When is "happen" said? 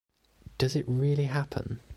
1.25-1.79